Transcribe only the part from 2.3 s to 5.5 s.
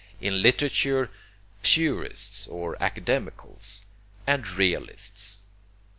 or academicals, and realists.